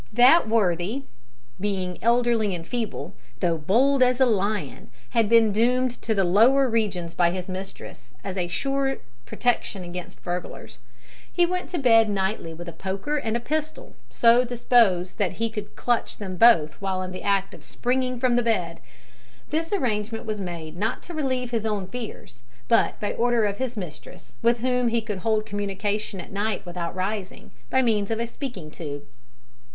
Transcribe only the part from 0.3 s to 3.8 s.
worthy, being elderly and feeble, though